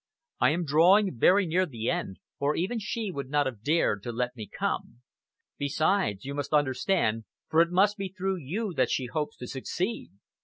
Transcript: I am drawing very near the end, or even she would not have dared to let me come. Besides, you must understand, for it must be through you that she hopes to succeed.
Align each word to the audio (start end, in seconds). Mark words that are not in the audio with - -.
I 0.39 0.49
am 0.49 0.65
drawing 0.65 1.19
very 1.19 1.45
near 1.45 1.67
the 1.67 1.91
end, 1.91 2.17
or 2.39 2.55
even 2.55 2.79
she 2.79 3.11
would 3.11 3.29
not 3.29 3.45
have 3.45 3.61
dared 3.61 4.01
to 4.01 4.11
let 4.11 4.35
me 4.35 4.47
come. 4.51 5.03
Besides, 5.59 6.25
you 6.25 6.33
must 6.33 6.53
understand, 6.53 7.25
for 7.49 7.61
it 7.61 7.69
must 7.69 7.97
be 7.97 8.07
through 8.09 8.37
you 8.37 8.73
that 8.73 8.89
she 8.89 9.05
hopes 9.05 9.37
to 9.37 9.45
succeed. 9.47 10.09